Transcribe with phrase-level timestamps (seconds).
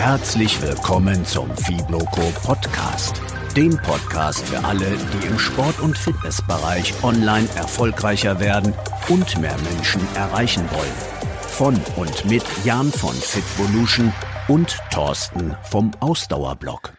[0.00, 3.20] Herzlich willkommen zum Fibloco Podcast,
[3.54, 8.72] dem Podcast für alle, die im Sport- und Fitnessbereich online erfolgreicher werden
[9.10, 10.94] und mehr Menschen erreichen wollen.
[11.42, 14.10] Von und mit Jan von Fitvolution
[14.48, 16.94] und Thorsten vom Ausdauerblock.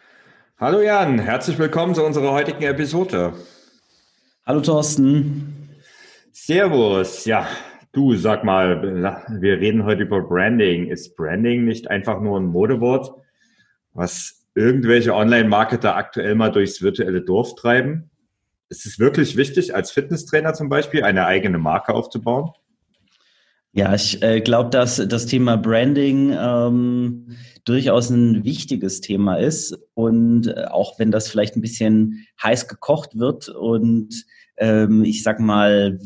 [0.60, 3.32] Hallo Jan, herzlich willkommen zu unserer heutigen Episode.
[4.46, 5.76] Hallo Thorsten.
[6.30, 7.48] Servus, ja,
[7.92, 8.82] Du, sag mal,
[9.40, 10.88] wir reden heute über Branding.
[10.88, 13.12] Ist Branding nicht einfach nur ein Modewort,
[13.92, 18.10] was irgendwelche Online-Marketer aktuell mal durchs virtuelle Dorf treiben?
[18.70, 22.52] Ist es wirklich wichtig, als Fitnesstrainer zum Beispiel eine eigene Marke aufzubauen?
[23.72, 27.36] Ja, ich äh, glaube, dass das Thema Branding ähm,
[27.66, 29.78] durchaus ein wichtiges Thema ist.
[29.92, 34.24] Und äh, auch wenn das vielleicht ein bisschen heiß gekocht wird und
[34.56, 35.98] ähm, ich sag mal,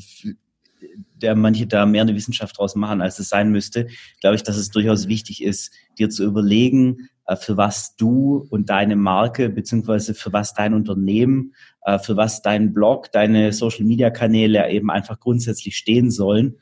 [1.16, 3.88] der manche da mehr eine Wissenschaft draus machen, als es sein müsste,
[4.20, 8.70] glaube ich, dass es durchaus wichtig ist, dir zu überlegen, äh, für was du und
[8.70, 14.91] deine Marke, beziehungsweise für was dein Unternehmen, äh, für was dein Blog, deine Social-Media-Kanäle eben
[14.91, 16.59] einfach grundsätzlich stehen sollen.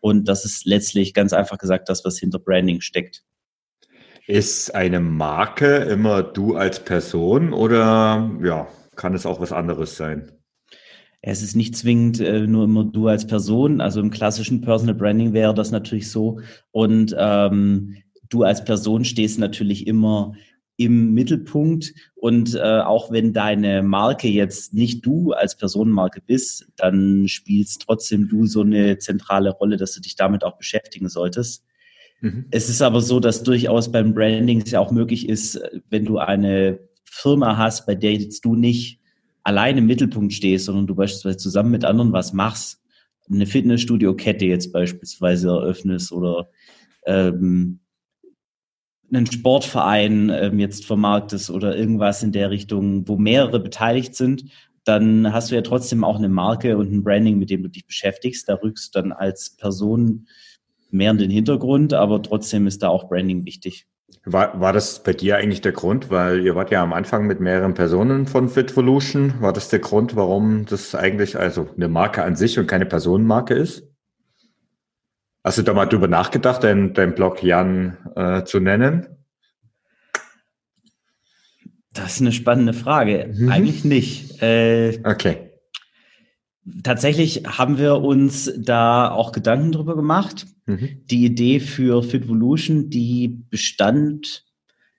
[0.00, 3.24] Und das ist letztlich ganz einfach gesagt das, was hinter Branding steckt.
[4.26, 10.37] Ist eine Marke immer du als Person oder ja, kann es auch was anderes sein?
[11.20, 13.80] Es ist nicht zwingend äh, nur immer du als Person.
[13.80, 16.40] Also im klassischen Personal Branding wäre das natürlich so.
[16.70, 17.96] Und ähm,
[18.28, 20.34] du als Person stehst natürlich immer
[20.76, 21.92] im Mittelpunkt.
[22.14, 28.28] Und äh, auch wenn deine Marke jetzt nicht du als Personenmarke bist, dann spielst trotzdem
[28.28, 31.64] du so eine zentrale Rolle, dass du dich damit auch beschäftigen solltest.
[32.20, 32.46] Mhm.
[32.52, 36.18] Es ist aber so, dass durchaus beim Branding es ja auch möglich ist, wenn du
[36.18, 39.00] eine Firma hast, bei der jetzt du nicht
[39.48, 42.82] allein im Mittelpunkt stehst, sondern du beispielsweise zusammen mit anderen was machst,
[43.30, 46.50] eine Fitnessstudio-Kette jetzt beispielsweise eröffnest oder
[47.06, 47.80] ähm,
[49.10, 54.44] einen Sportverein ähm, jetzt vermarktest oder irgendwas in der Richtung, wo mehrere beteiligt sind,
[54.84, 57.86] dann hast du ja trotzdem auch eine Marke und ein Branding, mit dem du dich
[57.86, 58.50] beschäftigst.
[58.50, 60.26] Da rückst du dann als Person
[60.90, 63.86] mehr in den Hintergrund, aber trotzdem ist da auch Branding wichtig.
[64.24, 67.40] War, war das bei dir eigentlich der Grund, weil ihr wart ja am Anfang mit
[67.40, 72.36] mehreren Personen von Fitvolution, war das der Grund, warum das eigentlich also eine Marke an
[72.36, 73.84] sich und keine Personenmarke ist?
[75.44, 79.06] Hast du da mal drüber nachgedacht, deinen dein Blog Jan äh, zu nennen?
[81.92, 83.32] Das ist eine spannende Frage.
[83.34, 83.50] Mhm.
[83.50, 84.42] Eigentlich nicht.
[84.42, 85.48] Äh, okay
[86.82, 90.46] tatsächlich haben wir uns da auch Gedanken drüber gemacht.
[90.68, 91.00] Mhm.
[91.06, 94.44] Die Idee für Fitvolution, die bestand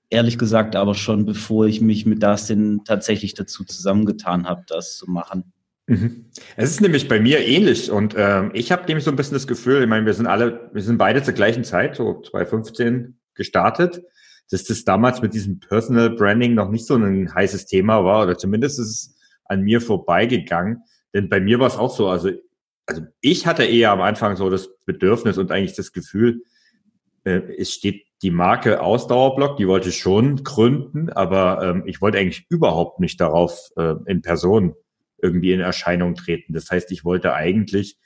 [0.10, 5.10] ehrlich gesagt aber schon, bevor ich mich mit Dustin tatsächlich dazu zusammengetan habe, das zu
[5.10, 5.54] machen.
[5.86, 6.26] Mhm.
[6.56, 9.48] Es ist nämlich bei mir ähnlich und ähm, ich habe nämlich so ein bisschen das
[9.48, 14.02] Gefühl, ich meine, wir sind alle, wir sind beide zur gleichen Zeit, so 2015 gestartet,
[14.50, 18.38] dass das damals mit diesem Personal Branding noch nicht so ein heißes Thema war oder
[18.38, 19.16] zumindest ist es
[19.46, 20.82] an mir vorbeigegangen.
[21.14, 22.32] Denn bei mir war es auch so, also,
[22.90, 26.42] also ich hatte eher am Anfang so das Bedürfnis und eigentlich das Gefühl,
[27.24, 32.18] äh, es steht die Marke Ausdauerblock, die wollte ich schon gründen, aber ähm, ich wollte
[32.18, 34.74] eigentlich überhaupt nicht darauf äh, in Person
[35.22, 36.54] irgendwie in Erscheinung treten.
[36.54, 37.98] Das heißt, ich wollte eigentlich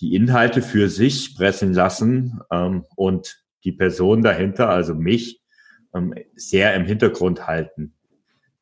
[0.00, 5.42] die Inhalte für sich pressen lassen ähm, und die Person dahinter, also mich,
[5.94, 7.94] ähm, sehr im Hintergrund halten.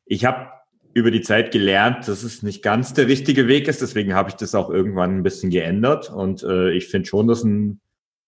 [0.07, 0.51] Ich habe
[0.95, 3.83] über die Zeit gelernt, dass es nicht ganz der richtige Weg ist.
[3.83, 6.11] Deswegen habe ich das auch irgendwann ein bisschen geändert.
[6.11, 7.81] Und äh, ich finde schon, dass ein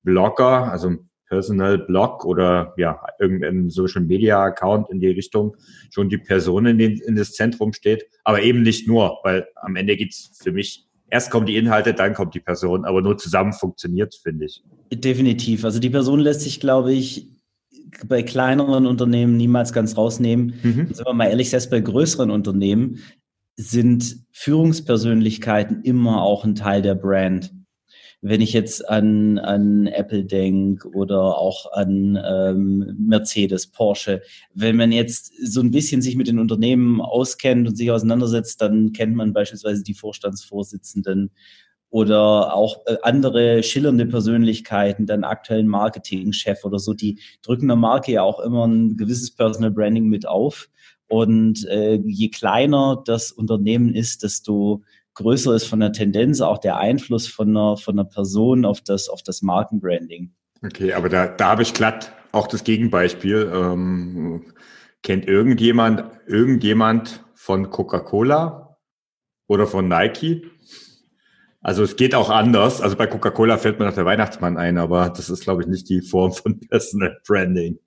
[0.03, 5.57] Blogger, also ein Personal Blog oder ja, irgendein Social Media Account in die Richtung
[5.91, 8.07] schon die Person in, den, in das Zentrum steht.
[8.25, 12.13] Aber eben nicht nur, weil am Ende geht's für mich erst kommen die Inhalte, dann
[12.13, 14.65] kommt die Person, aber nur zusammen funktioniert, finde ich.
[14.93, 15.65] Definitiv.
[15.65, 17.29] Also die Person lässt sich, glaube ich,
[18.07, 20.55] bei kleineren Unternehmen niemals ganz rausnehmen.
[20.63, 20.89] Mhm.
[20.93, 23.01] Sind wir mal ehrlich, selbst bei größeren Unternehmen
[23.57, 27.53] sind Führungspersönlichkeiten immer auch ein Teil der Brand.
[28.21, 34.23] Wenn ich jetzt an, an Apple denke oder auch an ähm, Mercedes, Porsche,
[34.55, 38.93] wenn man jetzt so ein bisschen sich mit den Unternehmen auskennt und sich auseinandersetzt, dann
[38.93, 41.33] kennt man beispielsweise die Vorstandsvorsitzenden
[41.95, 48.11] oder auch äh, andere schillernde Persönlichkeiten, dann aktuellen Marketingchef oder so, die drücken der Marke
[48.11, 50.69] ja auch immer ein gewisses Personal Branding mit auf.
[51.07, 54.83] Und äh, je kleiner das Unternehmen ist, desto
[55.15, 59.09] größer ist von der Tendenz auch der Einfluss von einer, von einer Person auf das,
[59.09, 60.33] auf das Markenbranding.
[60.65, 63.53] Okay, aber da, da habe ich glatt auch das Gegenbeispiel.
[63.55, 64.47] Ähm,
[65.05, 68.79] kennt irgendjemand, irgendjemand von Coca-Cola
[69.47, 70.51] oder von Nike?
[71.65, 72.83] Also es geht auch anders.
[72.83, 75.89] Also bei Coca-Cola fällt mir noch der Weihnachtsmann ein, aber das ist, glaube ich, nicht
[75.89, 77.79] die Form von Personal Branding.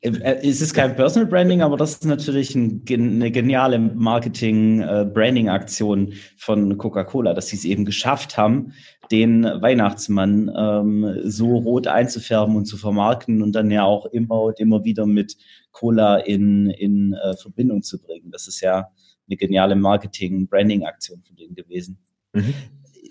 [0.00, 6.78] Äh, es ist kein Personal Branding, aber das ist natürlich ein, eine geniale Marketing-Branding-Aktion von
[6.78, 8.72] Coca-Cola, dass sie es eben geschafft haben,
[9.12, 14.58] den Weihnachtsmann ähm, so rot einzufärben und zu vermarkten und dann ja auch immer und
[14.58, 15.36] immer wieder mit
[15.70, 18.32] Cola in, in äh, Verbindung zu bringen.
[18.32, 18.88] Das ist ja
[19.28, 21.98] eine geniale Marketing-Branding-Aktion von denen gewesen.
[22.32, 22.52] Mhm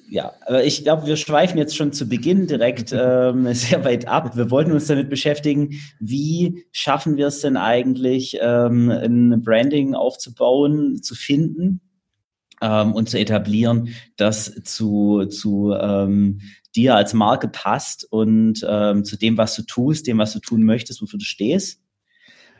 [0.07, 4.35] ja, aber ich glaube, wir schweifen jetzt schon zu Beginn direkt ähm, sehr weit ab.
[4.35, 11.01] Wir wollten uns damit beschäftigen, wie schaffen wir es denn eigentlich, ähm, ein Branding aufzubauen,
[11.01, 11.81] zu finden
[12.61, 16.41] ähm, und zu etablieren, das zu, zu ähm,
[16.75, 20.63] dir als Marke passt und ähm, zu dem, was du tust, dem, was du tun
[20.63, 21.81] möchtest, wofür du stehst.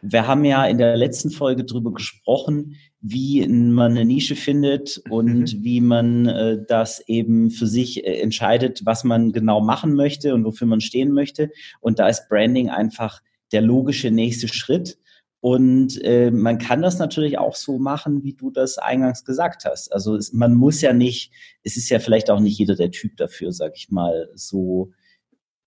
[0.08, 5.54] Wir haben ja in der letzten Folge darüber gesprochen, wie man eine Nische findet und
[5.54, 5.64] mhm.
[5.64, 10.44] wie man äh, das eben für sich äh, entscheidet, was man genau machen möchte und
[10.44, 11.52] wofür man stehen möchte.
[11.82, 13.22] Und da ist Branding einfach
[13.52, 14.98] der logische nächste Schritt.
[15.40, 19.94] Und äh, man kann das natürlich auch so machen, wie du das eingangs gesagt hast.
[19.94, 21.32] Also es, man muss ja nicht,
[21.62, 24.92] es ist ja vielleicht auch nicht jeder der Typ dafür, sag ich mal, so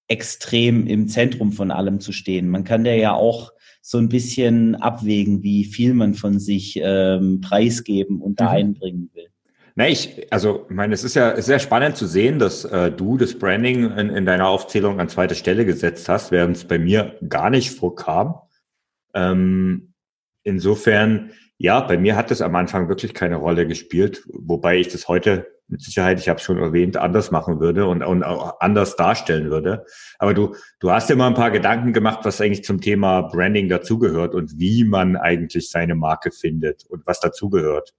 [0.08, 2.48] extrem im Zentrum von allem zu stehen.
[2.48, 3.52] Man kann ja auch
[3.88, 8.56] so ein bisschen abwägen, wie viel man von sich ähm, preisgeben und da mhm.
[8.56, 9.28] einbringen will.
[9.76, 13.16] Na, ich, also, ich meine, es ist ja sehr spannend zu sehen, dass äh, du
[13.16, 17.16] das Branding in, in deiner Aufzählung an zweite Stelle gesetzt hast, während es bei mir
[17.26, 18.34] gar nicht vorkam.
[19.14, 19.94] Ähm,
[20.42, 25.08] insofern, ja, bei mir hat das am Anfang wirklich keine Rolle gespielt, wobei ich das
[25.08, 28.96] heute mit Sicherheit, ich habe es schon erwähnt, anders machen würde und, und auch anders
[28.96, 29.84] darstellen würde.
[30.18, 33.68] Aber du, du hast dir mal ein paar Gedanken gemacht, was eigentlich zum Thema Branding
[33.68, 37.94] dazugehört und wie man eigentlich seine Marke findet und was dazugehört.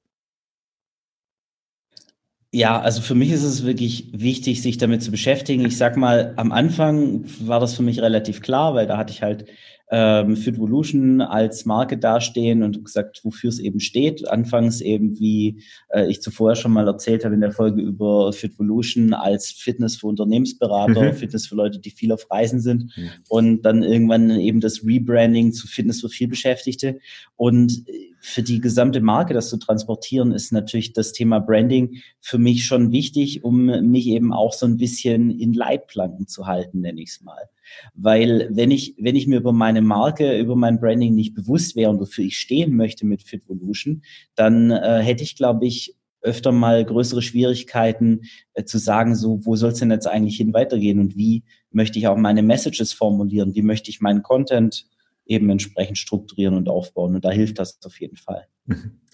[2.52, 5.66] Ja, also für mich ist es wirklich wichtig, sich damit zu beschäftigen.
[5.66, 9.22] Ich sag mal, am Anfang war das für mich relativ klar, weil da hatte ich
[9.22, 9.46] halt
[9.92, 14.28] ähm, Fitvolution als Marke dastehen und gesagt, wofür es eben steht.
[14.28, 19.14] Anfangs eben, wie äh, ich zuvor schon mal erzählt habe in der Folge über Fitvolution
[19.14, 21.14] als Fitness für Unternehmensberater, mhm.
[21.14, 23.10] Fitness für Leute, die viel auf Reisen sind mhm.
[23.28, 27.00] und dann irgendwann eben das Rebranding zu Fitness für vielbeschäftigte.
[27.36, 27.84] Und
[28.22, 32.92] für die gesamte Marke das zu transportieren, ist natürlich das Thema Branding für mich schon
[32.92, 37.22] wichtig, um mich eben auch so ein bisschen in Leitplanken zu halten, nenne ich es
[37.22, 37.50] mal.
[37.94, 41.92] Weil wenn ich, wenn ich mir über meine Marke, über mein Branding nicht bewusst wäre
[41.92, 44.04] und wofür ich stehen möchte mit Fitvolution,
[44.36, 48.22] dann äh, hätte ich, glaube ich, öfter mal größere Schwierigkeiten
[48.54, 52.00] äh, zu sagen, so, wo soll es denn jetzt eigentlich hin weitergehen und wie möchte
[52.00, 54.86] ich auch meine Messages formulieren, wie möchte ich meinen Content
[55.30, 57.16] eben entsprechend strukturieren und aufbauen.
[57.16, 58.48] Und da hilft das auf jeden Fall.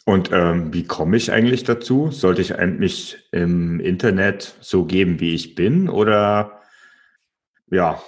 [0.06, 2.12] Und ähm, wie komme ich eigentlich dazu?
[2.12, 5.90] Sollte ich eigentlich im Internet so geben, wie ich bin?
[5.90, 6.62] Oder
[7.70, 8.02] ja,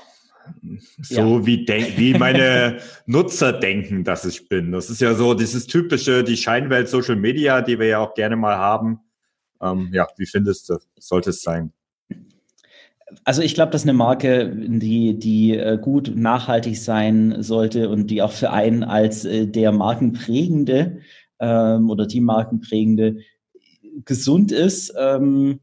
[1.01, 1.45] so ja.
[1.45, 4.71] wie, denk, wie meine Nutzer denken, dass ich bin.
[4.71, 8.35] Das ist ja so dieses typische, die Scheinwelt Social Media, die wir ja auch gerne
[8.35, 8.99] mal haben.
[9.61, 11.73] Ähm, ja, wie findest du, sollte es sein?
[13.23, 18.21] Also ich glaube, dass eine Marke, die, die äh, gut nachhaltig sein sollte und die
[18.21, 20.99] auch für einen als äh, der Markenprägende
[21.39, 23.17] ähm, oder die Markenprägende
[24.03, 25.61] gesund ist, ähm,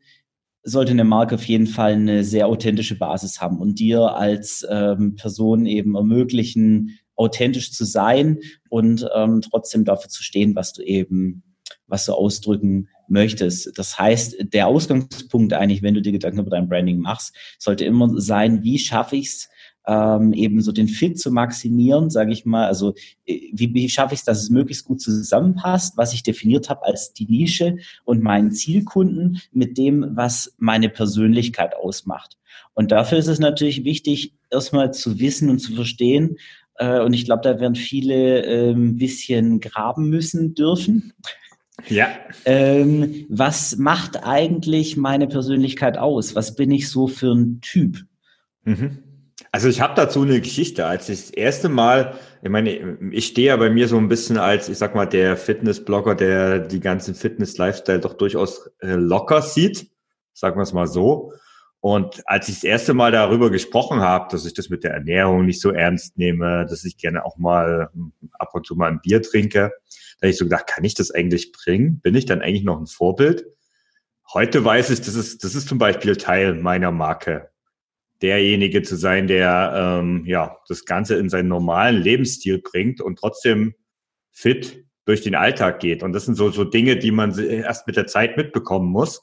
[0.62, 5.14] sollte eine Marke auf jeden Fall eine sehr authentische Basis haben und dir als ähm,
[5.16, 8.38] Person eben ermöglichen, authentisch zu sein
[8.70, 11.42] und ähm, trotzdem dafür zu stehen, was du eben,
[11.86, 13.78] was du ausdrücken möchtest.
[13.78, 18.08] Das heißt, der Ausgangspunkt eigentlich, wenn du dir Gedanken über dein Branding machst, sollte immer
[18.20, 19.48] sein, wie schaffe ich es,
[19.86, 22.66] ähm, eben so den Fit zu maximieren, sage ich mal.
[22.66, 22.94] Also
[23.26, 26.84] äh, wie, wie schaffe ich es, dass es möglichst gut zusammenpasst, was ich definiert habe
[26.84, 32.38] als die Nische und meinen Zielkunden mit dem, was meine Persönlichkeit ausmacht.
[32.74, 36.38] Und dafür ist es natürlich wichtig, erstmal zu wissen und zu verstehen.
[36.76, 41.12] Äh, und ich glaube, da werden viele äh, ein bisschen graben müssen dürfen.
[41.88, 42.08] Ja.
[42.44, 46.34] Ähm, was macht eigentlich meine Persönlichkeit aus?
[46.34, 47.98] Was bin ich so für ein Typ?
[48.64, 48.98] Mhm.
[49.50, 50.86] Also ich habe dazu eine Geschichte.
[50.86, 54.36] Als ich das erste Mal, ich meine, ich stehe ja bei mir so ein bisschen
[54.36, 59.90] als, ich sag mal, der Fitnessblogger, der die ganzen Fitness-Lifestyle doch durchaus äh, locker sieht,
[60.32, 61.32] sagen wir es mal so.
[61.80, 65.44] Und als ich das erste Mal darüber gesprochen habe, dass ich das mit der Ernährung
[65.44, 67.90] nicht so ernst nehme, dass ich gerne auch mal
[68.38, 69.70] ab und zu mal ein Bier trinke,
[70.24, 72.00] habe ich so gedacht, kann ich das eigentlich bringen?
[72.00, 73.44] Bin ich dann eigentlich noch ein Vorbild?
[74.32, 77.50] Heute weiß ich, das ist, das ist zum Beispiel Teil meiner Marke
[78.22, 83.74] derjenige zu sein, der ähm, ja das Ganze in seinen normalen Lebensstil bringt und trotzdem
[84.30, 86.02] fit durch den Alltag geht.
[86.02, 89.20] Und das sind so, so Dinge, die man erst mit der Zeit mitbekommen muss.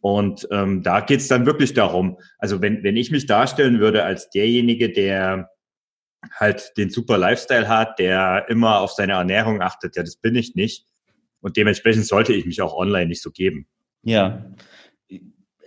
[0.00, 4.04] Und ähm, da geht es dann wirklich darum, also wenn, wenn ich mich darstellen würde
[4.04, 5.48] als derjenige, der
[6.32, 9.96] halt den super Lifestyle hat, der immer auf seine Ernährung achtet.
[9.96, 10.86] Ja, das bin ich nicht.
[11.40, 13.66] Und dementsprechend sollte ich mich auch online nicht so geben.
[14.02, 14.44] Ja,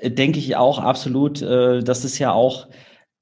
[0.04, 1.42] denke ich auch absolut.
[1.42, 2.68] Äh, das ist ja auch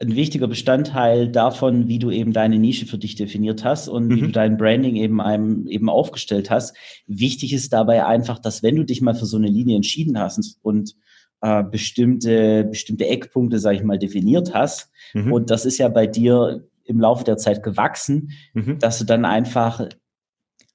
[0.02, 4.16] ein wichtiger Bestandteil davon, wie du eben deine Nische für dich definiert hast und mhm.
[4.16, 6.76] wie du dein Branding eben einem eben aufgestellt hast.
[7.06, 10.58] Wichtig ist dabei einfach, dass wenn du dich mal für so eine Linie entschieden hast
[10.62, 10.96] und
[11.42, 15.34] äh, bestimmte bestimmte Eckpunkte, sage ich mal, definiert hast mhm.
[15.34, 18.80] und das ist ja bei dir im Laufe der Zeit gewachsen, mhm.
[18.80, 19.88] dass du dann einfach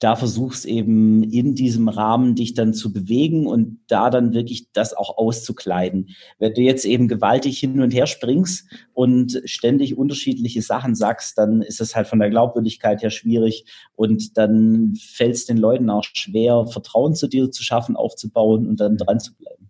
[0.00, 4.92] da versuchst eben in diesem Rahmen dich dann zu bewegen und da dann wirklich das
[4.92, 6.10] auch auszukleiden.
[6.38, 11.62] Wenn du jetzt eben gewaltig hin und her springst und ständig unterschiedliche Sachen sagst, dann
[11.62, 16.04] ist es halt von der Glaubwürdigkeit her schwierig und dann fällt es den Leuten auch
[16.04, 19.63] schwer, Vertrauen zu dir zu schaffen, aufzubauen und dann dran zu bleiben.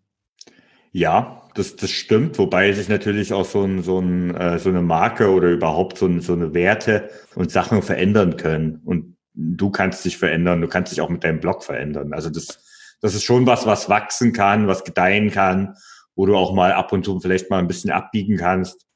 [0.95, 4.81] Ja, das, das stimmt, wobei sich natürlich auch so, ein, so, ein, äh, so eine
[4.81, 8.81] Marke oder überhaupt so, ein, so eine Werte und Sachen verändern können.
[8.85, 12.13] Und du kannst dich verändern, du kannst dich auch mit deinem Blog verändern.
[12.13, 15.75] Also das, das ist schon was, was wachsen kann, was gedeihen kann,
[16.15, 18.87] wo du auch mal ab und zu vielleicht mal ein bisschen abbiegen kannst.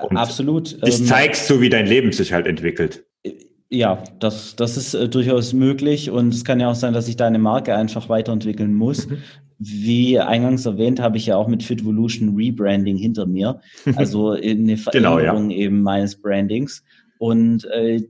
[0.00, 0.86] Und Absolut.
[0.86, 3.06] Dich ähm, zeigst, so wie dein Leben sich halt entwickelt.
[3.70, 7.16] Ja, das, das ist äh, durchaus möglich und es kann ja auch sein, dass ich
[7.16, 9.08] deine Marke einfach weiterentwickeln muss.
[9.08, 9.18] Mhm.
[9.58, 13.60] Wie eingangs erwähnt, habe ich ja auch mit Fitvolution Rebranding hinter mir,
[13.96, 15.56] also eine Veränderung genau, ja.
[15.56, 16.82] eben meines Brandings.
[17.18, 18.02] Und äh,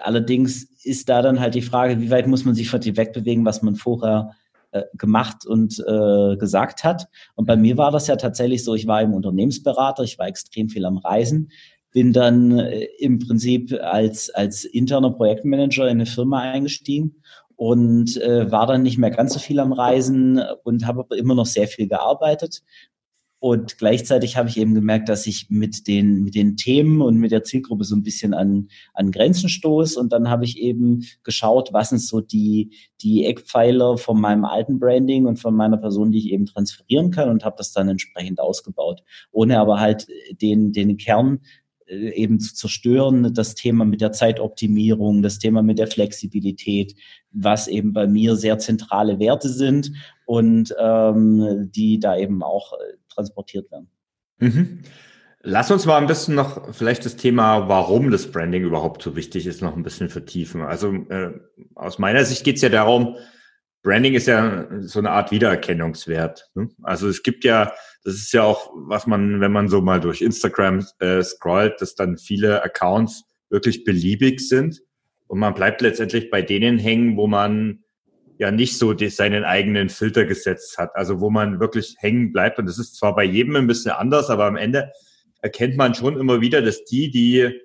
[0.00, 3.44] allerdings ist da dann halt die Frage, wie weit muss man sich von dem wegbewegen,
[3.44, 4.30] was man vorher
[4.72, 7.08] äh, gemacht und äh, gesagt hat.
[7.34, 10.68] Und bei mir war das ja tatsächlich so, ich war im Unternehmensberater, ich war extrem
[10.68, 11.50] viel am Reisen,
[11.92, 17.16] bin dann äh, im Prinzip als, als interner Projektmanager in eine Firma eingestiegen
[17.60, 21.34] und äh, war dann nicht mehr ganz so viel am Reisen und habe aber immer
[21.34, 22.62] noch sehr viel gearbeitet
[23.38, 27.32] und gleichzeitig habe ich eben gemerkt, dass ich mit den, mit den Themen und mit
[27.32, 29.98] der Zielgruppe so ein bisschen an, an Grenzen stoße.
[29.98, 34.78] Und dann habe ich eben geschaut, was sind so die, die Eckpfeiler von meinem alten
[34.78, 38.40] Branding und von meiner Person, die ich eben transferieren kann und habe das dann entsprechend
[38.40, 39.02] ausgebaut.
[39.32, 40.06] Ohne aber halt
[40.42, 41.40] den, den Kern
[41.90, 46.94] eben zu zerstören, das Thema mit der Zeitoptimierung, das Thema mit der Flexibilität,
[47.32, 49.92] was eben bei mir sehr zentrale Werte sind
[50.24, 52.76] und ähm, die da eben auch äh,
[53.12, 53.88] transportiert werden.
[54.38, 54.80] Mhm.
[55.42, 59.46] Lass uns mal ein bisschen noch vielleicht das Thema, warum das Branding überhaupt so wichtig
[59.46, 60.60] ist, noch ein bisschen vertiefen.
[60.60, 61.32] Also äh,
[61.74, 63.16] aus meiner Sicht geht es ja darum,
[63.82, 66.50] Branding ist ja so eine Art Wiedererkennungswert.
[66.54, 66.68] Ne?
[66.82, 67.72] Also es gibt ja,
[68.04, 71.94] das ist ja auch, was man, wenn man so mal durch Instagram äh, scrollt, dass
[71.94, 74.82] dann viele Accounts wirklich beliebig sind
[75.30, 77.84] und man bleibt letztendlich bei denen hängen, wo man
[78.38, 80.90] ja nicht so seinen eigenen Filter gesetzt hat.
[80.94, 82.58] Also wo man wirklich hängen bleibt.
[82.58, 84.90] Und das ist zwar bei jedem ein bisschen anders, aber am Ende
[85.42, 87.60] erkennt man schon immer wieder, dass die, die,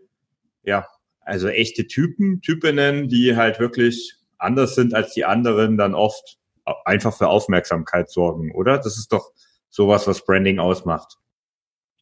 [0.64, 0.86] ja,
[1.22, 6.38] also echte Typen, Typinnen, die halt wirklich anders sind als die anderen, dann oft
[6.84, 8.78] einfach für Aufmerksamkeit sorgen, oder?
[8.78, 9.32] Das ist doch
[9.70, 11.18] sowas, was Branding ausmacht.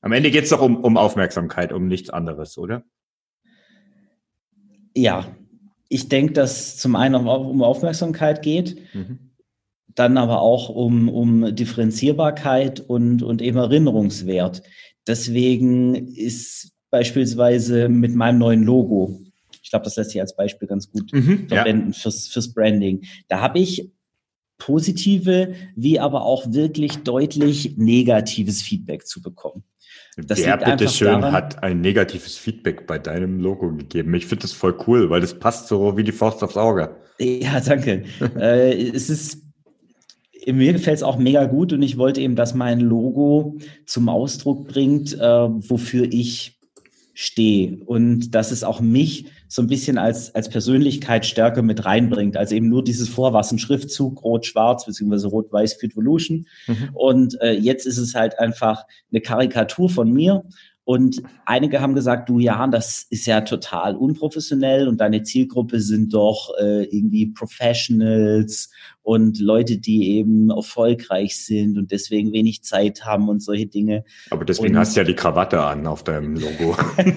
[0.02, 2.84] Am Ende geht es doch um, um Aufmerksamkeit, um nichts anderes, oder?
[4.96, 5.25] Ja,
[5.90, 9.32] ich denke, dass zum einen um Aufmerksamkeit geht, mhm.
[9.88, 14.62] dann aber auch um, um Differenzierbarkeit und, und eben Erinnerungswert.
[15.08, 19.23] Deswegen ist beispielsweise mit meinem neuen Logo,
[19.63, 21.98] ich glaube, das lässt sich als Beispiel ganz gut mhm, verwenden ja.
[21.98, 23.03] fürs, fürs Branding.
[23.29, 23.89] Da habe ich
[24.58, 29.63] positive wie aber auch wirklich deutlich negatives Feedback zu bekommen.
[30.15, 34.13] Das Wer bitteschön daran, hat ein negatives Feedback bei deinem Logo gegeben?
[34.13, 36.96] Ich finde das voll cool, weil das passt so wie die Faust aufs Auge.
[37.20, 38.03] Ja, danke.
[38.38, 39.43] äh, es ist,
[40.46, 44.67] mir gefällt es auch mega gut und ich wollte eben, dass mein Logo zum Ausdruck
[44.67, 46.60] bringt, äh, wofür ich
[47.13, 52.38] stehe und dass es auch mich so ein bisschen als, als Persönlichkeit stärker mit reinbringt.
[52.38, 56.48] Also eben nur dieses Vorwassen, Schriftzug, Rot-Schwarz, beziehungsweise Rot-Weiß Fit Evolution.
[56.65, 56.89] Mhm.
[56.93, 60.43] Und äh, jetzt ist es halt einfach eine Karikatur von mir.
[60.86, 66.13] Und einige haben gesagt, du Jan, das ist ja total unprofessionell und deine Zielgruppe sind
[66.13, 68.70] doch äh, irgendwie Professionals
[69.02, 74.04] und Leute, die eben erfolgreich sind und deswegen wenig Zeit haben und solche Dinge.
[74.30, 76.75] Aber deswegen und, hast du ja die Krawatte an auf deinem Logo.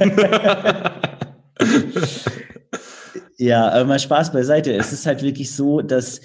[3.36, 4.74] ja, aber mal Spaß beiseite.
[4.74, 6.20] Es ist halt wirklich so, dass,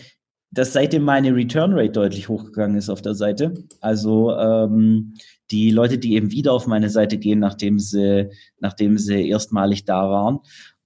[0.52, 3.56] dass seitdem meine Return Rate deutlich hochgegangen ist auf der Seite.
[3.80, 5.16] Also ähm,
[5.52, 8.30] die Leute, die eben wieder auf meine Seite gehen, nachdem sie,
[8.60, 10.40] nachdem sie erstmalig da waren.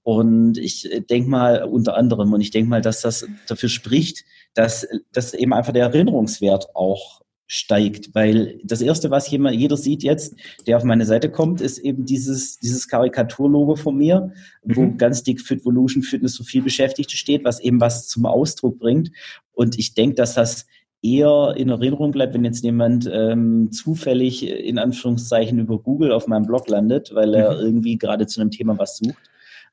[0.03, 4.87] Und ich denke mal unter anderem, und ich denke mal, dass das dafür spricht, dass,
[5.11, 10.35] dass eben einfach der Erinnerungswert auch steigt, weil das erste, was jemand, jeder sieht jetzt,
[10.65, 14.31] der auf meine Seite kommt, ist eben dieses, dieses Karikaturlogo von mir,
[14.63, 14.75] mhm.
[14.75, 18.79] wo ganz dick Fit Volution Fitness so viel Beschäftigte steht, was eben was zum Ausdruck
[18.79, 19.11] bringt.
[19.53, 20.65] Und ich denke, dass das
[21.13, 26.45] eher in Erinnerung bleibt, wenn jetzt jemand ähm, zufällig in Anführungszeichen über Google auf meinem
[26.45, 27.65] Blog landet, weil er mhm.
[27.65, 29.15] irgendwie gerade zu einem Thema was sucht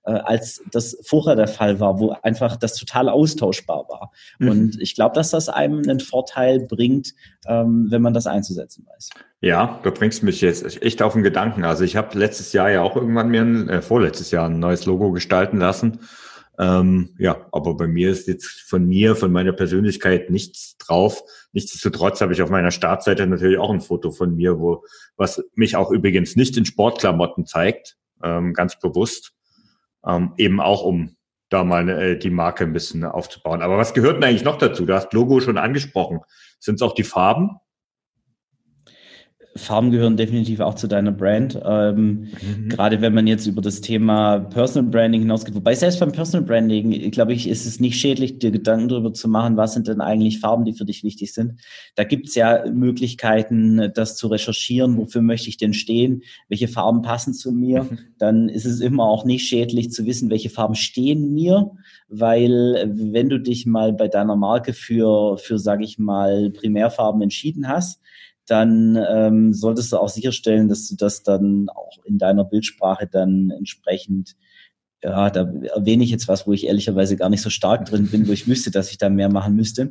[0.04, 4.12] äh, als das vorher der Fall war, wo einfach das total austauschbar war.
[4.38, 4.48] Mhm.
[4.48, 7.14] Und ich glaube, dass das einem einen Vorteil bringt,
[7.46, 9.10] ähm, wenn man das einzusetzen weiß.
[9.40, 11.64] Ja, du bringst mich jetzt echt auf den Gedanken.
[11.64, 14.86] Also ich habe letztes Jahr ja auch irgendwann mir ein, äh, vorletztes Jahr ein neues
[14.86, 16.00] Logo gestalten lassen.
[16.62, 21.24] Ähm, ja, aber bei mir ist jetzt von mir, von meiner Persönlichkeit nichts drauf.
[21.52, 24.84] Nichtsdestotrotz habe ich auf meiner Startseite natürlich auch ein Foto von mir, wo
[25.16, 29.32] was mich auch übrigens nicht in Sportklamotten zeigt, ähm, ganz bewusst
[30.06, 31.16] ähm, eben auch um
[31.48, 33.60] da mal äh, die Marke ein bisschen aufzubauen.
[33.60, 34.86] Aber was gehört denn eigentlich noch dazu?
[34.86, 36.20] Du hast Logo schon angesprochen.
[36.60, 37.58] Sind es auch die Farben?
[39.54, 41.60] Farben gehören definitiv auch zu deiner Brand.
[41.62, 42.68] Ähm, mhm.
[42.68, 45.54] Gerade wenn man jetzt über das Thema Personal Branding hinausgeht.
[45.54, 49.28] Wobei selbst beim Personal Branding, glaube ich, ist es nicht schädlich, dir Gedanken darüber zu
[49.28, 51.60] machen, was sind denn eigentlich Farben, die für dich wichtig sind.
[51.96, 54.96] Da gibt es ja Möglichkeiten, das zu recherchieren.
[54.96, 56.22] Wofür möchte ich denn stehen?
[56.48, 57.84] Welche Farben passen zu mir?
[57.84, 57.98] Mhm.
[58.18, 61.72] Dann ist es immer auch nicht schädlich zu wissen, welche Farben stehen mir.
[62.08, 67.68] Weil wenn du dich mal bei deiner Marke für, für sage ich mal, Primärfarben entschieden
[67.68, 68.00] hast,
[68.52, 73.50] dann ähm, solltest du auch sicherstellen, dass du das dann auch in deiner Bildsprache dann
[73.50, 74.36] entsprechend,
[75.02, 78.28] ja, da erwähne ich jetzt was, wo ich ehrlicherweise gar nicht so stark drin bin,
[78.28, 79.86] wo ich wüsste, dass ich da mehr machen müsste,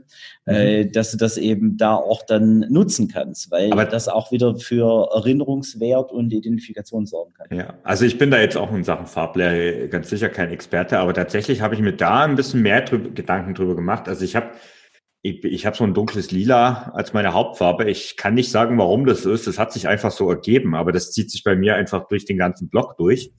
[0.46, 0.54] mhm.
[0.54, 4.56] äh, dass du das eben da auch dann nutzen kannst, weil Aber das auch wieder
[4.56, 7.48] für Erinnerungswert und Identifikation sorgen kann.
[7.58, 11.16] Ja, also ich bin da jetzt auch in Sachen Farblehre ganz sicher kein Experte, aber
[11.16, 14.08] tatsächlich habe ich mir da ein bisschen mehr drüber, Gedanken drüber gemacht.
[14.08, 14.52] Also ich habe
[15.24, 17.90] ich, ich habe so ein dunkles Lila als meine Hauptfarbe.
[17.90, 19.46] Ich kann nicht sagen, warum das ist.
[19.46, 22.38] Das hat sich einfach so ergeben, aber das zieht sich bei mir einfach durch den
[22.38, 23.32] ganzen Block durch.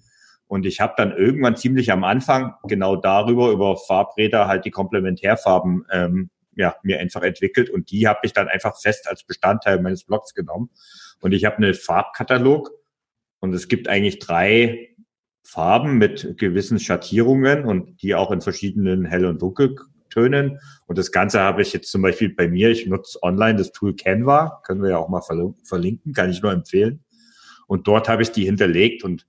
[0.47, 5.87] Und ich habe dann irgendwann ziemlich am Anfang genau darüber, über Farbräder, halt die Komplementärfarben
[5.91, 7.68] ähm, ja, mir einfach entwickelt.
[7.71, 10.71] Und die habe ich dann einfach fest als Bestandteil meines Blogs genommen.
[11.21, 12.71] Und ich habe einen Farbkatalog
[13.40, 14.90] und es gibt eigentlich drei
[15.42, 19.75] Farben mit gewissen Schattierungen und die auch in verschiedenen Hell- und Dunkel
[20.12, 20.61] Tönen.
[20.87, 23.96] Und das Ganze habe ich jetzt zum Beispiel bei mir, ich nutze online das Tool
[23.96, 25.22] Canva, können wir ja auch mal
[25.64, 27.03] verlinken, kann ich nur empfehlen.
[27.66, 29.27] Und dort habe ich die hinterlegt und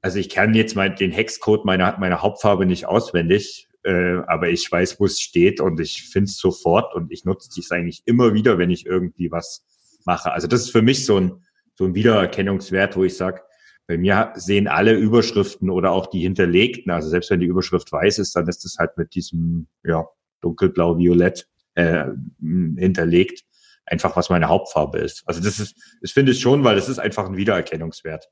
[0.00, 4.70] also ich kann jetzt mal den Hexcode meiner, meiner Hauptfarbe nicht auswendig, äh, aber ich
[4.70, 8.32] weiß, wo es steht und ich finde es sofort und ich nutze es eigentlich immer
[8.32, 9.66] wieder, wenn ich irgendwie was
[10.04, 10.32] mache.
[10.32, 13.40] Also das ist für mich so ein, so ein Wiedererkennungswert, wo ich sage,
[13.86, 18.18] bei mir sehen alle Überschriften oder auch die hinterlegten, also selbst wenn die Überschrift weiß
[18.18, 20.06] ist, dann ist es halt mit diesem ja,
[20.40, 22.06] dunkelblau-violett äh,
[22.40, 23.44] hinterlegt,
[23.84, 25.22] einfach was meine Hauptfarbe ist.
[25.26, 28.28] Also das ist, das finde ich schon, weil das ist einfach ein Wiedererkennungswert.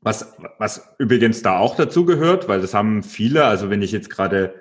[0.00, 4.08] Was, was übrigens da auch dazu gehört, weil das haben viele, also wenn ich jetzt
[4.08, 4.54] gerade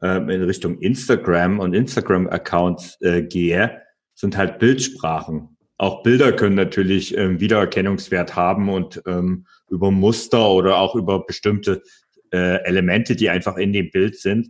[0.00, 3.82] ähm, in Richtung Instagram und Instagram-Accounts äh, gehe,
[4.14, 10.78] sind halt Bildsprachen auch Bilder können natürlich ähm, Wiedererkennungswert haben und ähm, über Muster oder
[10.78, 11.82] auch über bestimmte
[12.32, 14.48] äh, Elemente, die einfach in dem Bild sind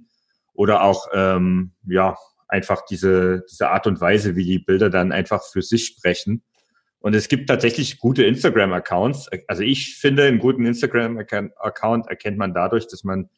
[0.52, 2.16] oder auch ähm, ja
[2.48, 6.42] einfach diese diese Art und Weise, wie die Bilder dann einfach für sich sprechen.
[7.06, 9.28] Und es gibt tatsächlich gute Instagram-Accounts.
[9.46, 13.28] Also ich finde, einen guten Instagram-Account erkennt man dadurch, dass man,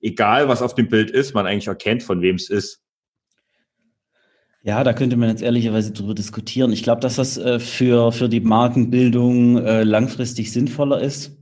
[0.00, 2.80] egal was auf dem Bild ist, man eigentlich erkennt, von wem es ist.
[4.62, 6.72] Ja, da könnte man jetzt ehrlicherweise drüber diskutieren.
[6.72, 11.36] Ich glaube, dass das äh, für, für die Markenbildung äh, langfristig sinnvoller ist.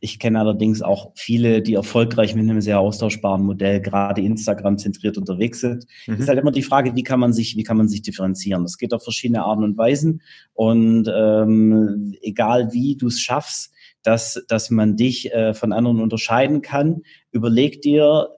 [0.00, 5.18] Ich kenne allerdings auch viele, die erfolgreich mit einem sehr austauschbaren Modell, gerade Instagram zentriert
[5.18, 5.86] unterwegs sind.
[6.06, 6.14] Mhm.
[6.14, 8.62] Ist halt immer die Frage, wie kann man sich, wie kann man sich differenzieren?
[8.62, 10.22] Das geht auf verschiedene Arten und Weisen.
[10.54, 16.62] Und ähm, egal wie du es schaffst, dass, dass man dich äh, von anderen unterscheiden
[16.62, 18.28] kann, überleg dir,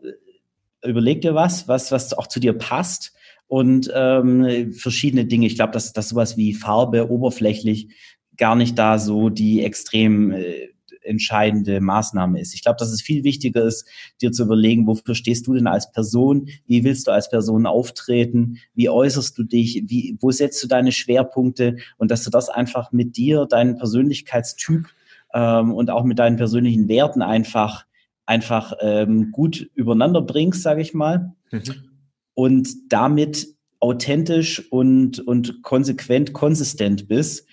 [0.82, 3.12] äh, überleg dir was, was, was auch zu dir passt
[3.50, 5.46] und ähm, verschiedene Dinge.
[5.46, 7.88] Ich glaube, dass, dass sowas wie Farbe oberflächlich
[8.36, 10.68] gar nicht da so die extrem äh,
[11.02, 12.54] entscheidende Maßnahme ist.
[12.54, 13.88] Ich glaube, dass es viel wichtiger ist,
[14.22, 16.48] dir zu überlegen, wofür stehst du denn als Person?
[16.66, 18.58] Wie willst du als Person auftreten?
[18.74, 19.82] Wie äußerst du dich?
[19.86, 21.76] Wie, wo setzt du deine Schwerpunkte?
[21.96, 24.86] Und dass du das einfach mit dir, deinen Persönlichkeitstyp
[25.34, 27.84] ähm, und auch mit deinen persönlichen Werten einfach
[28.26, 31.32] einfach ähm, gut übereinander bringst, sage ich mal.
[31.50, 31.89] Mhm
[32.34, 33.48] und damit
[33.80, 37.46] authentisch und, und konsequent, konsistent bist,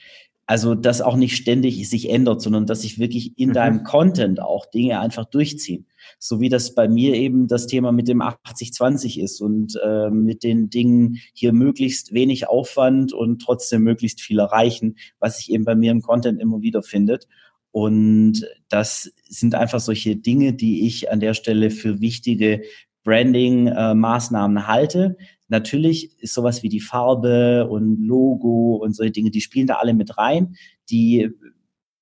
[0.49, 3.53] Also, dass auch nicht ständig sich ändert, sondern dass sich wirklich in mhm.
[3.53, 5.87] deinem Content auch Dinge einfach durchziehen.
[6.19, 10.43] So wie das bei mir eben das Thema mit dem 80-20 ist und äh, mit
[10.43, 15.75] den Dingen hier möglichst wenig Aufwand und trotzdem möglichst viel erreichen, was sich eben bei
[15.75, 17.27] mir im Content immer wieder findet.
[17.71, 22.61] Und das sind einfach solche Dinge, die ich an der Stelle für wichtige
[23.07, 25.17] Branding-Maßnahmen äh, halte.
[25.47, 29.93] Natürlich ist sowas wie die Farbe und Logo und solche Dinge, die spielen da alle
[29.93, 30.55] mit rein.
[30.89, 31.29] Die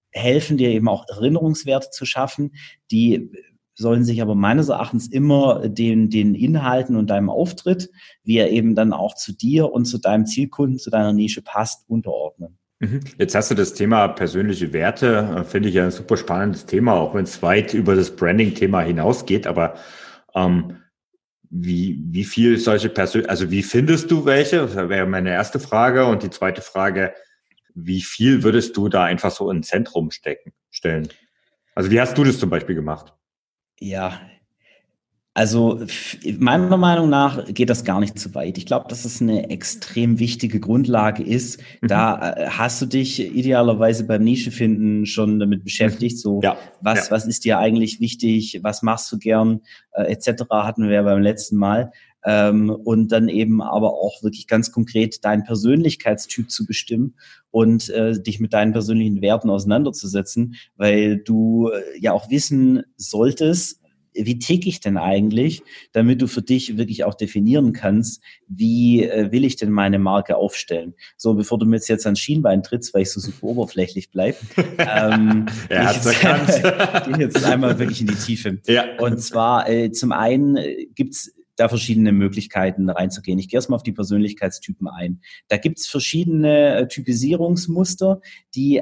[0.09, 2.53] helfen dir eben auch Erinnerungswerte zu schaffen.
[2.89, 3.29] Die
[3.75, 7.91] sollen sich aber meines Erachtens immer den, den Inhalten und deinem Auftritt,
[8.23, 11.87] wie er eben dann auch zu dir und zu deinem Zielkunden, zu deiner Nische passt,
[11.87, 12.57] unterordnen.
[12.79, 13.01] Mhm.
[13.19, 16.93] Jetzt hast du das Thema persönliche Werte, äh, finde ich ja ein super spannendes Thema,
[16.93, 19.45] auch wenn es weit über das Branding-Thema hinausgeht.
[19.45, 19.75] Aber
[20.33, 20.77] ähm,
[21.49, 24.58] wie, wie viel solche Persön also wie findest du welche?
[24.58, 26.05] Das wäre meine erste Frage.
[26.05, 27.13] Und die zweite Frage,
[27.73, 31.10] wie viel würdest du da einfach so ins Zentrum stecken, stellen?
[31.75, 33.13] Also wie hast du das zum Beispiel gemacht?
[33.79, 34.21] Ja,
[35.36, 35.82] also
[36.39, 38.58] meiner Meinung nach geht das gar nicht zu weit.
[38.58, 41.60] Ich glaube, dass es eine extrem wichtige Grundlage ist.
[41.82, 41.88] Mhm.
[41.89, 46.19] Da äh, hast du dich idealerweise beim Nische finden schon damit beschäftigt.
[46.19, 46.58] So, ja.
[46.80, 47.12] was ja.
[47.12, 48.62] was ist dir eigentlich wichtig?
[48.63, 49.60] Was machst du gern?
[49.91, 50.43] Äh, etc.
[50.50, 51.91] hatten wir ja beim letzten Mal.
[52.24, 57.15] Ähm, und dann eben aber auch wirklich ganz konkret deinen Persönlichkeitstyp zu bestimmen
[57.52, 63.82] und äh, dich mit deinen persönlichen Werten auseinanderzusetzen, weil du äh, ja auch wissen solltest,
[64.15, 69.32] wie ticke ich denn eigentlich, damit du für dich wirklich auch definieren kannst, wie äh,
[69.32, 70.93] will ich denn meine Marke aufstellen.
[71.17, 74.38] So, bevor du mir jetzt, jetzt ans Schienbein trittst, weil ich so super oberflächlich bleib,
[74.78, 76.63] ähm, er ich jetzt,
[77.06, 78.60] gehe jetzt einmal wirklich in die Tiefe.
[78.67, 78.86] Ja.
[78.99, 83.39] Und zwar äh, zum einen äh, gibt's da verschiedene Möglichkeiten reinzugehen.
[83.39, 85.21] Ich gehe erstmal auf die Persönlichkeitstypen ein.
[85.47, 88.19] Da gibt's verschiedene äh, Typisierungsmuster,
[88.56, 88.82] die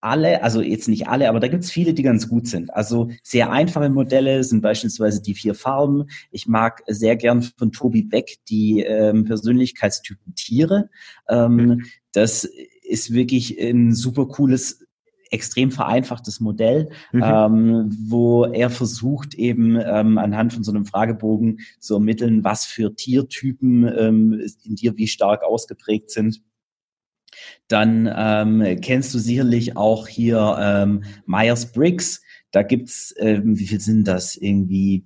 [0.00, 2.72] alle, also jetzt nicht alle, aber da gibt es viele, die ganz gut sind.
[2.72, 6.04] Also sehr einfache Modelle sind beispielsweise die vier Farben.
[6.30, 10.90] Ich mag sehr gern von Tobi Beck die ähm, Persönlichkeitstypen Tiere.
[11.28, 11.84] Ähm, mhm.
[12.12, 12.48] Das
[12.82, 14.86] ist wirklich ein super cooles
[15.30, 17.22] extrem vereinfachtes Modell, mhm.
[17.24, 22.94] ähm, wo er versucht eben ähm, anhand von so einem Fragebogen zu ermitteln, was für
[22.94, 26.42] Tiertypen ähm, in dir wie stark ausgeprägt sind
[27.68, 32.22] dann ähm, kennst du sicherlich auch hier ähm, Myers-Briggs.
[32.52, 34.36] Da gibt's, ähm, wie viel sind das?
[34.36, 35.04] Irgendwie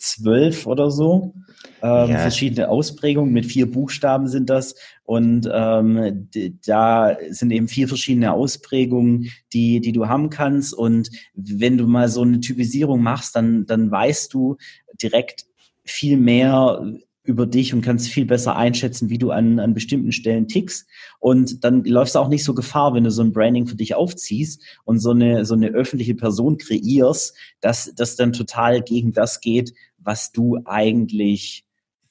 [0.00, 1.34] zwölf oder so.
[1.82, 2.18] Ähm, ja.
[2.18, 4.74] Verschiedene Ausprägungen mit vier Buchstaben sind das.
[5.04, 6.28] Und ähm,
[6.66, 10.74] da sind eben vier verschiedene Ausprägungen, die, die du haben kannst.
[10.74, 14.56] Und wenn du mal so eine Typisierung machst, dann, dann weißt du
[15.02, 15.46] direkt
[15.84, 16.82] viel mehr,
[17.22, 20.88] über dich und kannst viel besser einschätzen, wie du an, an bestimmten Stellen tickst.
[21.18, 23.94] Und dann läufst du auch nicht so Gefahr, wenn du so ein Branding für dich
[23.94, 29.40] aufziehst und so eine, so eine öffentliche Person kreierst, dass das dann total gegen das
[29.40, 31.66] geht, was du eigentlich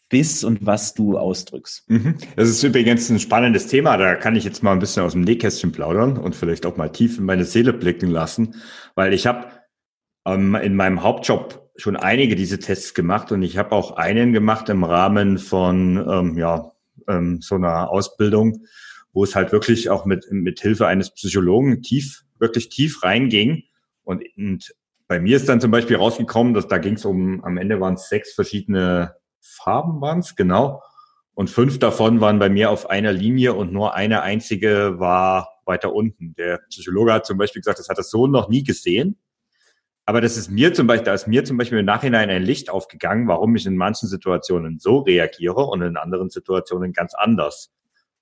[0.09, 1.89] bist und was du ausdrückst.
[1.89, 2.15] Mhm.
[2.35, 3.95] Das ist übrigens ein spannendes Thema.
[3.97, 6.89] Da kann ich jetzt mal ein bisschen aus dem Nähkästchen plaudern und vielleicht auch mal
[6.89, 8.55] tief in meine Seele blicken lassen,
[8.95, 9.47] weil ich habe
[10.25, 14.69] ähm, in meinem Hauptjob schon einige diese Tests gemacht und ich habe auch einen gemacht
[14.69, 16.71] im Rahmen von ähm, ja,
[17.07, 18.65] ähm, so einer Ausbildung,
[19.13, 23.63] wo es halt wirklich auch mit, mit Hilfe eines Psychologen tief, wirklich tief reinging.
[24.03, 24.73] Und, und
[25.07, 27.95] bei mir ist dann zum Beispiel rausgekommen, dass da ging es um, am Ende waren
[27.95, 30.81] es sechs verschiedene Farben waren es, genau.
[31.33, 35.93] Und fünf davon waren bei mir auf einer Linie und nur eine einzige war weiter
[35.93, 36.33] unten.
[36.35, 39.17] Der Psychologe hat zum Beispiel gesagt, das hat er so noch nie gesehen.
[40.09, 42.71] Aber das ist mir zum Beispiel, da ist mir zum Beispiel im Nachhinein ein Licht
[42.71, 47.71] aufgegangen, warum ich in manchen Situationen so reagiere und in anderen Situationen ganz anders.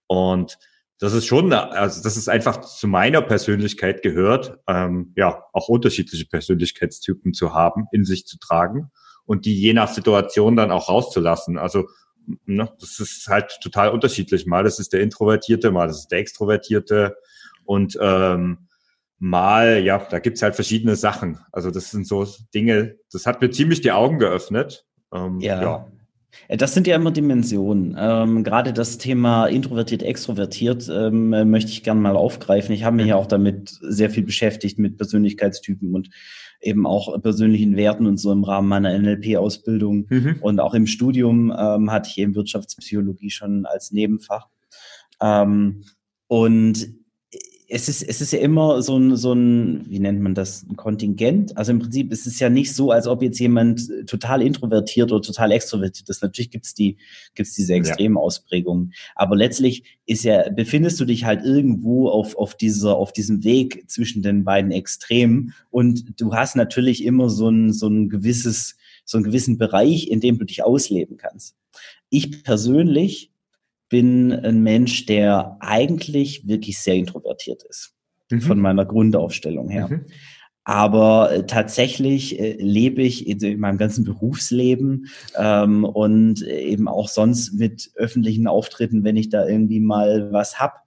[0.05, 0.59] Und
[0.99, 6.25] das ist schon, also das ist einfach zu meiner Persönlichkeit gehört, ähm, ja, auch unterschiedliche
[6.25, 8.91] Persönlichkeitstypen zu haben, in sich zu tragen
[9.23, 11.57] und die je nach Situation dann auch rauszulassen.
[11.57, 11.87] Also
[12.45, 14.45] ne, das ist halt total unterschiedlich.
[14.45, 17.15] Mal das ist der Introvertierte, mal das ist der Extrovertierte
[17.63, 18.67] und ähm,
[19.19, 21.39] mal, ja, da gibt's halt verschiedene Sachen.
[21.51, 24.85] Also das sind so Dinge, das hat mir ziemlich die Augen geöffnet.
[25.13, 25.61] Ähm, ja.
[25.61, 25.87] ja.
[26.47, 27.95] Äh, das sind ja immer Dimensionen.
[27.99, 32.73] Ähm, gerade das Thema introvertiert, extrovertiert ähm, möchte ich gerne mal aufgreifen.
[32.73, 36.09] Ich habe mich ja auch damit sehr viel beschäftigt mit Persönlichkeitstypen und
[36.61, 40.37] eben auch persönlichen Werten und so im Rahmen meiner NLP-Ausbildung mhm.
[40.41, 44.47] und auch im Studium ähm, hatte ich eben Wirtschaftspsychologie schon als Nebenfach.
[45.21, 45.83] Ähm,
[46.27, 46.87] und
[47.69, 50.77] es ist, es ist ja immer so ein, so ein, wie nennt man das, ein
[50.77, 51.57] Kontingent.
[51.57, 55.21] Also im Prinzip ist es ja nicht so, als ob jetzt jemand total introvertiert oder
[55.21, 56.21] total extrovertiert ist.
[56.23, 56.97] Natürlich gibt's die,
[57.35, 58.21] gibt's diese extremen ja.
[58.21, 58.93] Ausprägungen.
[59.15, 63.89] Aber letztlich ist ja, befindest du dich halt irgendwo auf, auf dieser, auf diesem Weg
[63.89, 65.53] zwischen den beiden Extremen.
[65.69, 70.21] Und du hast natürlich immer so ein, so ein gewisses, so einen gewissen Bereich, in
[70.21, 71.55] dem du dich ausleben kannst.
[72.09, 73.31] Ich persönlich
[73.89, 77.93] bin ein Mensch, der eigentlich wirklich sehr introvertiert ist,
[78.29, 78.41] mhm.
[78.41, 79.87] von meiner Grundaufstellung her.
[79.87, 80.05] Mhm.
[80.63, 87.07] Aber äh, tatsächlich äh, lebe ich in, in, meinem ganzen Berufsleben ähm, und eben auch
[87.07, 90.81] sonst mit öffentlichen Auftritten, wenn ich da irgendwie mal was hab,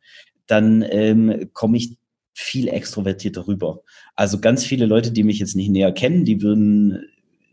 [0.47, 1.97] dann ähm, komme ich
[2.35, 3.83] viel extrovertierter rüber.
[4.17, 7.03] Also ganz viele Leute, die mich jetzt nicht näher kennen, die würden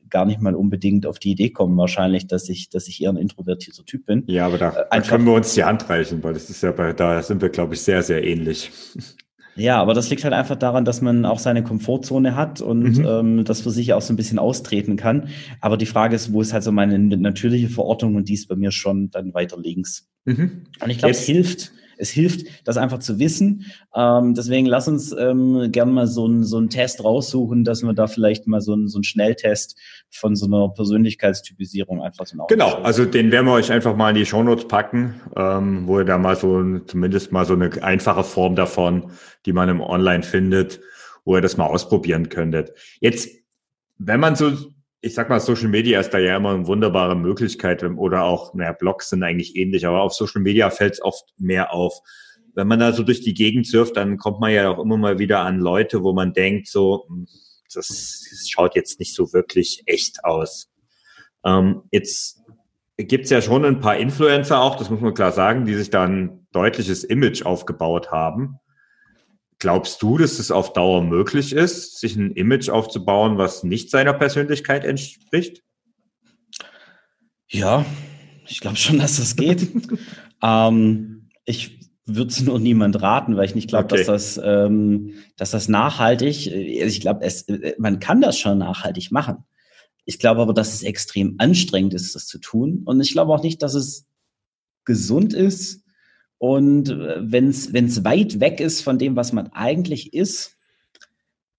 [0.10, 3.18] gar nicht mal unbedingt auf die Idee kommen, wahrscheinlich, dass ich, dass ich eher ein
[3.18, 4.24] introvertierter Typ bin.
[4.28, 6.94] Ja, aber da, da können wir uns die Hand reichen, weil das ist ja bei,
[6.94, 8.72] da sind wir, glaube ich, sehr, sehr ähnlich.
[9.58, 13.06] Ja, aber das liegt halt einfach daran, dass man auch seine Komfortzone hat und mhm.
[13.06, 15.30] ähm, das für sich auch so ein bisschen austreten kann.
[15.62, 18.56] Aber die Frage ist, wo ist halt so meine natürliche Verortung und die ist bei
[18.56, 20.08] mir schon dann weiter links.
[20.26, 20.68] Mhm.
[20.80, 23.66] Und ich glaube, es hilft, es hilft, das einfach zu wissen.
[23.96, 27.94] Ähm, deswegen lass uns ähm, gerne mal so, ein, so einen Test raussuchen, dass wir
[27.94, 29.78] da vielleicht mal so, ein, so einen Schnelltest
[30.10, 34.16] von so einer Persönlichkeitstypisierung einfach so Genau, also den werden wir euch einfach mal in
[34.16, 38.56] die Shownotes packen, ähm, wo ihr da mal so zumindest mal so eine einfache Form
[38.56, 39.12] davon,
[39.46, 40.80] die man im Online findet,
[41.26, 42.72] wo ihr das mal ausprobieren könntet.
[43.00, 43.30] Jetzt,
[43.98, 44.52] wenn man so
[45.02, 48.72] ich sag mal, Social Media ist da ja immer eine wunderbare Möglichkeit oder auch, naja,
[48.74, 52.00] Blogs sind eigentlich ähnlich, aber auf Social Media fällt es oft mehr auf.
[52.56, 55.20] Wenn man da so durch die Gegend surft, dann kommt man ja auch immer mal
[55.20, 57.28] wieder an Leute, wo man denkt, so, hm,
[57.74, 60.70] das, schaut jetzt nicht so wirklich echt aus.
[61.46, 62.42] Ähm, jetzt
[62.98, 66.06] gibt's ja schon ein paar Influencer auch, das muss man klar sagen, die sich da
[66.06, 68.60] ein deutliches Image aufgebaut haben.
[69.60, 74.14] Glaubst du, dass es auf Dauer möglich ist, sich ein Image aufzubauen, was nicht seiner
[74.14, 75.64] Persönlichkeit entspricht?
[77.50, 77.86] Ja,
[78.48, 79.68] ich glaube schon, dass das geht.
[80.44, 83.98] ähm, ich würde es nur niemand raten, weil ich nicht glaube, okay.
[83.98, 86.48] dass das, ähm, dass das nachhaltig.
[86.48, 89.44] Äh, ich glaube, es, äh, man kann das schon nachhaltig machen.
[90.06, 92.84] Ich glaube aber, dass es extrem anstrengend ist, das zu tun.
[92.86, 94.06] Und ich glaube auch nicht, dass es
[94.86, 95.84] gesund ist,
[96.38, 100.58] und äh, wenn es weit weg ist von dem, was man eigentlich ist,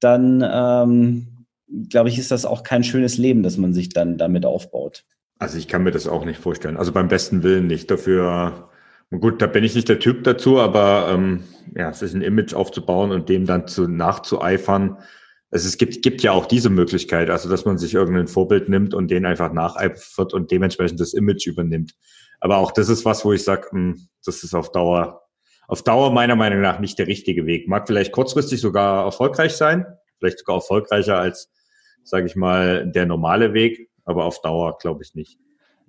[0.01, 1.47] dann ähm,
[1.88, 5.05] glaube ich, ist das auch kein schönes Leben, das man sich dann damit aufbaut.
[5.38, 6.77] Also ich kann mir das auch nicht vorstellen.
[6.77, 7.91] Also beim besten Willen nicht.
[7.91, 8.71] Dafür,
[9.11, 11.45] gut, da bin ich nicht der Typ dazu, aber ähm,
[11.77, 14.99] ja, sich ein Image aufzubauen und dem dann zu nachzueifern.
[15.51, 18.95] Also es gibt, gibt ja auch diese Möglichkeit, also dass man sich irgendein Vorbild nimmt
[18.95, 21.95] und den einfach nacheifert und dementsprechend das Image übernimmt.
[22.40, 25.22] Aber auch das ist was, wo ich sage, hm, das ist auf Dauer,
[25.66, 27.68] auf Dauer meiner Meinung nach nicht der richtige Weg.
[27.68, 29.87] Mag vielleicht kurzfristig sogar erfolgreich sein,
[30.18, 31.51] vielleicht sogar erfolgreicher als,
[32.05, 35.38] sage ich mal, der normale Weg, aber auf Dauer glaube ich nicht.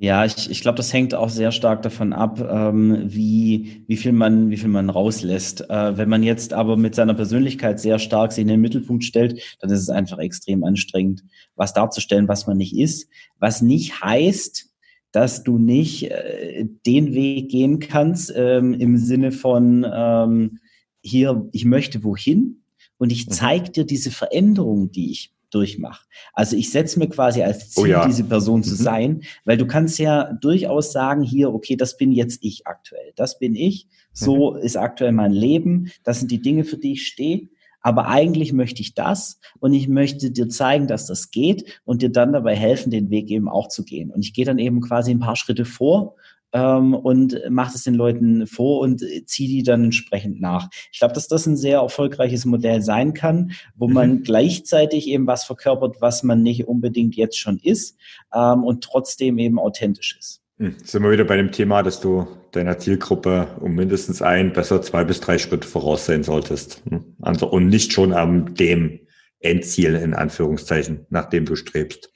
[0.02, 4.14] Ja, ich, ich glaube, das hängt auch sehr stark davon ab, ähm, wie, wie, viel
[4.14, 5.70] man, wie viel man rauslässt.
[5.70, 9.58] Äh, wenn man jetzt aber mit seiner Persönlichkeit sehr stark sich in den Mittelpunkt stellt,
[9.60, 11.24] dann ist es einfach extrem anstrengend,
[11.58, 13.10] was darzustellen, was man nicht ist.
[13.40, 14.69] Was nicht heißt,
[15.12, 20.60] dass du nicht äh, den Weg gehen kannst ähm, im Sinne von ähm,
[21.02, 22.64] hier, ich möchte wohin
[22.98, 23.32] und ich mhm.
[23.32, 26.06] zeige dir diese Veränderung, die ich durchmache.
[26.34, 28.06] Also ich setze mir quasi als Ziel, oh ja.
[28.06, 28.84] diese Person zu mhm.
[28.84, 33.40] sein, weil du kannst ja durchaus sagen, hier, okay, das bin jetzt ich aktuell, das
[33.40, 34.60] bin ich, so mhm.
[34.60, 37.50] ist aktuell mein Leben, das sind die Dinge, für die ich stehe
[37.82, 42.10] aber eigentlich möchte ich das und ich möchte dir zeigen, dass das geht und dir
[42.10, 44.12] dann dabei helfen, den Weg eben auch zu gehen.
[44.12, 46.16] Und ich gehe dann eben quasi ein paar Schritte vor
[46.52, 50.70] ähm, und mache es den Leuten vor und ziehe die dann entsprechend nach.
[50.92, 53.94] Ich glaube, dass das ein sehr erfolgreiches Modell sein kann, wo mhm.
[53.94, 57.98] man gleichzeitig eben was verkörpert, was man nicht unbedingt jetzt schon ist
[58.34, 60.42] ähm, und trotzdem eben authentisch ist.
[60.60, 64.82] Hm, sind wir wieder bei dem Thema, dass du deiner Zielgruppe um mindestens ein, besser
[64.82, 66.84] zwei bis drei Schritte voraus sein solltest.
[66.90, 69.00] Hm, also, und nicht schon am dem
[69.40, 72.12] Endziel in Anführungszeichen, nach dem du strebst.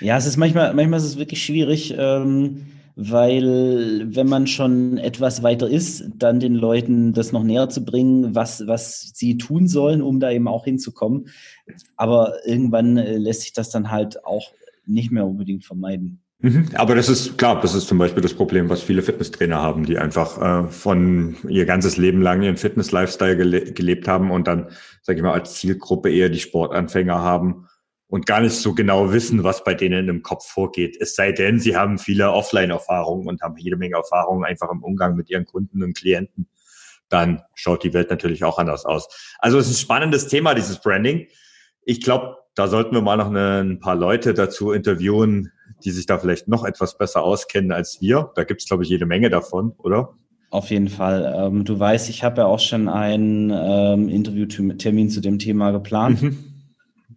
[0.00, 5.44] Ja, es ist manchmal, manchmal ist es wirklich schwierig, ähm, weil wenn man schon etwas
[5.44, 10.02] weiter ist, dann den Leuten das noch näher zu bringen, was, was sie tun sollen,
[10.02, 11.28] um da eben auch hinzukommen.
[11.96, 14.50] Aber irgendwann äh, lässt sich das dann halt auch
[14.86, 16.22] nicht mehr unbedingt vermeiden.
[16.40, 16.68] Mhm.
[16.74, 19.98] Aber das ist klar, das ist zum Beispiel das Problem, was viele Fitnesstrainer haben, die
[19.98, 24.68] einfach äh, von ihr ganzes Leben lang ihren Fitness-Lifestyle gele gelebt haben und dann,
[25.02, 27.68] sage ich mal, als Zielgruppe eher die Sportanfänger haben
[28.08, 30.96] und gar nicht so genau wissen, was bei denen im Kopf vorgeht.
[31.00, 35.16] Es sei denn, sie haben viele Offline-Erfahrungen und haben jede Menge Erfahrungen einfach im Umgang
[35.16, 36.48] mit ihren Kunden und Klienten.
[37.08, 39.08] dann schaut die Welt natürlich auch anders aus.
[39.38, 41.28] Also es ist ein spannendes Thema, dieses Branding.
[41.82, 45.52] Ich glaube, da sollten wir mal noch eine, ein paar Leute dazu interviewen,
[45.84, 48.32] die sich da vielleicht noch etwas besser auskennen als wir.
[48.34, 50.14] Da gibt es, glaube ich, jede Menge davon, oder?
[50.50, 51.34] Auf jeden Fall.
[51.36, 56.22] Ähm, du weißt, ich habe ja auch schon einen ähm, Interviewtermin zu dem Thema geplant.
[56.22, 56.44] Mhm.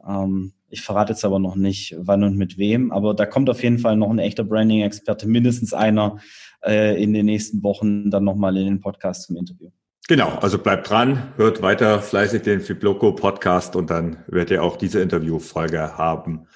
[0.08, 3.63] Ähm, ich verrate jetzt aber noch nicht, wann und mit wem, aber da kommt auf
[3.63, 6.17] jeden Fall noch ein echter Branding-Experte, mindestens einer
[6.63, 9.69] äh, in den nächsten Wochen dann nochmal in den Podcast zum Interview.
[10.08, 14.76] Genau, also bleibt dran, hört weiter fleißig den Fibloco Podcast und dann werdet ihr auch
[14.76, 16.48] diese Interviewfolge haben.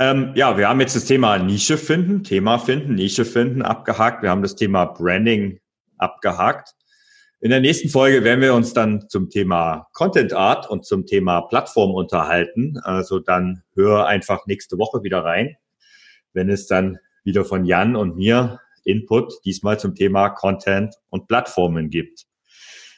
[0.00, 4.22] Ähm, ja, wir haben jetzt das Thema Nische finden, Thema finden, Nische finden abgehakt.
[4.22, 5.58] Wir haben das Thema Branding
[5.96, 6.76] abgehakt.
[7.40, 11.40] In der nächsten Folge werden wir uns dann zum Thema Content Art und zum Thema
[11.40, 12.78] Plattform unterhalten.
[12.84, 15.56] Also dann hör einfach nächste Woche wieder rein,
[16.32, 21.90] wenn es dann wieder von Jan und mir Input diesmal zum Thema Content und Plattformen
[21.90, 22.24] gibt.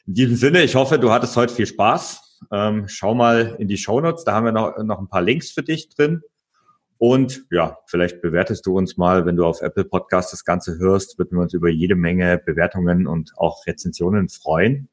[0.07, 2.41] In diesem Sinne, ich hoffe, du hattest heute viel Spaß.
[2.53, 5.51] Ähm, schau mal in die Show Notes, da haben wir noch, noch ein paar Links
[5.51, 6.23] für dich drin.
[7.01, 11.19] Und ja, vielleicht bewertest du uns mal, wenn du auf Apple Podcast das Ganze hörst,
[11.19, 14.91] würden wir uns über jede Menge Bewertungen und auch Rezensionen freuen.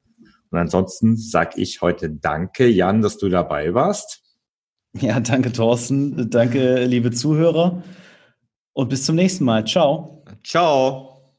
[0.49, 4.23] Und ansonsten sag ich heute Danke, Jan, dass du dabei warst.
[4.93, 6.29] Ja, danke, Thorsten.
[6.29, 7.83] Danke, liebe Zuhörer.
[8.71, 9.65] Und bis zum nächsten Mal.
[9.65, 10.23] Ciao.
[10.45, 11.35] Ciao.